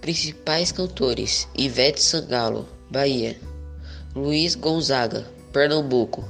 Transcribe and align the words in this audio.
Principais 0.00 0.72
cantores: 0.72 1.46
Ivete 1.54 2.02
Sangalo, 2.02 2.66
Bahia. 2.90 3.38
Luiz 4.14 4.54
Gonzaga, 4.54 5.26
Pernambuco. 5.52 6.24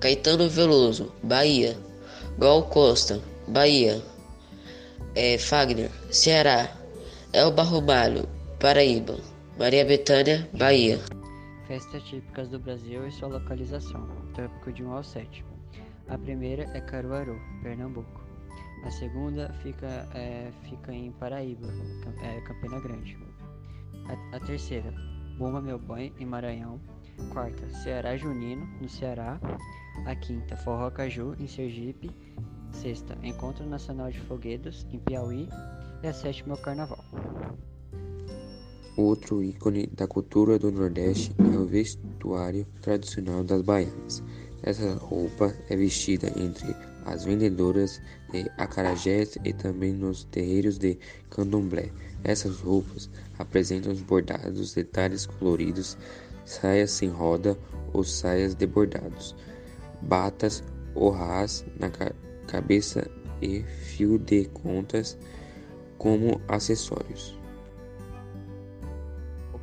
Caetano 0.00 0.48
Veloso, 0.48 1.12
Bahia. 1.22 1.76
Gal 2.38 2.64
Costa, 2.64 3.20
Bahia. 3.48 4.02
É, 5.14 5.38
Fagner, 5.38 5.90
Ceará. 6.10 6.70
Elba 7.32 7.62
Romalho, 7.62 8.28
Paraíba. 8.60 9.18
Maria 9.58 9.84
Bethânia, 9.84 10.48
Bahia. 10.52 11.00
Festas 11.66 12.02
típicas 12.02 12.48
do 12.48 12.58
Brasil 12.58 13.06
e 13.06 13.12
sua 13.12 13.28
localização, 13.28 14.06
tópico 14.34 14.72
de 14.72 14.84
1 14.84 14.92
ao 14.92 15.02
7. 15.02 15.44
A 16.08 16.18
primeira 16.18 16.64
é 16.74 16.80
Caruaru, 16.80 17.40
Pernambuco. 17.62 18.23
A 18.84 18.90
segunda 18.90 19.50
fica, 19.62 19.86
é, 20.14 20.50
fica 20.68 20.92
em 20.92 21.10
Paraíba, 21.12 21.66
é, 22.22 22.40
Campina 22.42 22.78
Grande. 22.80 23.16
A, 24.08 24.36
a 24.36 24.40
terceira, 24.40 24.92
Bumba 25.38 25.60
Meu 25.60 25.78
Banho, 25.78 26.12
em 26.18 26.26
Maranhão. 26.26 26.78
Quarta, 27.32 27.68
Ceará 27.70 28.16
Junino, 28.16 28.66
no 28.80 28.88
Ceará. 28.88 29.40
A 30.04 30.14
quinta, 30.14 30.56
Forró 30.56 30.90
Caju, 30.90 31.34
em 31.38 31.46
Sergipe. 31.46 32.10
Sexta, 32.72 33.16
Encontro 33.22 33.64
Nacional 33.64 34.10
de 34.10 34.20
Foguedos, 34.20 34.86
em 34.92 34.98
Piauí. 34.98 35.48
E 36.02 36.06
a 36.06 36.12
sétima 36.12 36.54
é 36.54 36.58
o 36.58 36.60
Carnaval. 36.60 37.04
Outro 38.96 39.42
ícone 39.42 39.86
da 39.88 40.06
cultura 40.06 40.58
do 40.58 40.70
Nordeste 40.70 41.34
é 41.38 41.56
o 41.56 41.64
vestuário 41.64 42.66
tradicional 42.80 43.42
das 43.42 43.62
baianas. 43.62 44.22
Essa 44.66 44.94
roupa 44.94 45.54
é 45.68 45.76
vestida 45.76 46.32
entre 46.40 46.74
as 47.04 47.24
vendedoras 47.24 48.00
de 48.32 48.50
acarajés 48.56 49.36
e 49.44 49.52
também 49.52 49.92
nos 49.92 50.24
terreiros 50.24 50.78
de 50.78 50.98
candomblé. 51.28 51.90
Essas 52.24 52.60
roupas 52.60 53.10
apresentam 53.38 53.92
os 53.92 54.00
bordados, 54.00 54.72
detalhes 54.72 55.26
coloridos, 55.26 55.98
saias 56.46 56.92
sem 56.92 57.10
roda 57.10 57.58
ou 57.92 58.02
saias 58.02 58.54
de 58.54 58.66
bordados, 58.66 59.36
batas 60.00 60.64
ou 60.94 61.10
rás 61.10 61.62
na 61.78 61.90
ca 61.90 62.14
cabeça 62.46 63.10
e 63.42 63.62
fio 63.62 64.18
de 64.18 64.46
contas 64.46 65.18
como 65.98 66.40
acessórios. 66.48 67.38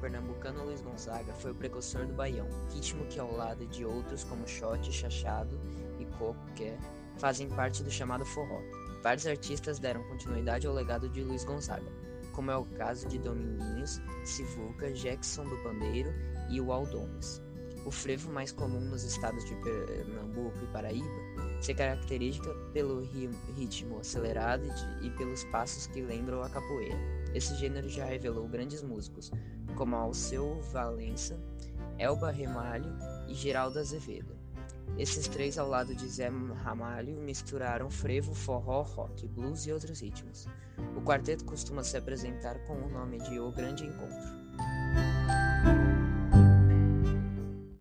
Pernambucano 0.00 0.64
Luiz 0.64 0.80
Gonzaga 0.80 1.32
foi 1.34 1.52
o 1.52 1.54
precursor 1.54 2.06
do 2.06 2.14
baião, 2.14 2.48
ritmo 2.72 3.04
que 3.06 3.20
ao 3.20 3.32
lado 3.36 3.66
de 3.66 3.84
outros 3.84 4.24
como 4.24 4.48
xote, 4.48 4.90
chachado 4.90 5.60
e 5.98 6.06
coqué 6.16 6.78
fazem 7.18 7.48
parte 7.48 7.82
do 7.82 7.90
chamado 7.90 8.24
forró. 8.24 8.60
Vários 9.02 9.26
artistas 9.26 9.78
deram 9.78 10.02
continuidade 10.04 10.66
ao 10.66 10.74
legado 10.74 11.08
de 11.08 11.22
Luiz 11.22 11.44
Gonzaga, 11.44 11.90
como 12.32 12.50
é 12.50 12.56
o 12.56 12.64
caso 12.64 13.06
de 13.08 13.18
Dominguinhos, 13.18 14.00
Sivuca, 14.24 14.92
Jackson 14.92 15.44
do 15.44 15.56
Pandeiro 15.62 16.12
e 16.50 16.60
o 16.60 16.72
Aldones. 16.72 17.42
O 17.86 17.90
frevo 17.90 18.30
mais 18.30 18.52
comum 18.52 18.80
nos 18.80 19.04
estados 19.04 19.44
de 19.44 19.54
Pernambuco 19.56 20.58
e 20.62 20.66
Paraíba 20.66 21.08
se 21.60 21.74
caracteriza 21.74 22.54
pelo 22.72 23.00
ritmo 23.54 23.98
acelerado 23.98 24.66
e 25.02 25.10
pelos 25.10 25.44
passos 25.44 25.86
que 25.86 26.02
lembram 26.02 26.42
a 26.42 26.50
capoeira. 26.50 27.19
Esse 27.34 27.54
gênero 27.54 27.88
já 27.88 28.04
revelou 28.04 28.48
grandes 28.48 28.82
músicos, 28.82 29.30
como 29.76 29.96
Alceu 29.96 30.60
Valença, 30.72 31.38
Elba 31.98 32.30
Remalho 32.30 32.96
e 33.28 33.34
Geraldo 33.34 33.78
Azevedo. 33.78 34.36
Esses 34.98 35.28
três, 35.28 35.56
ao 35.56 35.68
lado 35.68 35.94
de 35.94 36.06
Zé 36.08 36.28
Ramalho, 36.28 37.16
misturaram 37.20 37.88
frevo, 37.88 38.34
forró, 38.34 38.82
rock, 38.82 39.26
blues 39.28 39.66
e 39.66 39.72
outros 39.72 40.00
ritmos. 40.00 40.46
O 40.96 41.00
quarteto 41.00 41.44
costuma 41.44 41.84
se 41.84 41.96
apresentar 41.96 42.58
com 42.66 42.74
o 42.74 42.90
nome 42.90 43.18
de 43.18 43.38
O 43.38 43.50
Grande 43.52 43.84
Encontro. 43.86 44.40